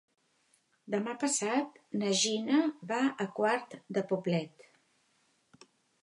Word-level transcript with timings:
Demà 0.93 1.11
passat 1.23 1.75
na 2.03 2.13
Gina 2.21 2.61
va 2.91 3.01
a 3.25 3.27
Quart 3.39 3.75
de 3.97 4.03
Poblet. 4.13 4.65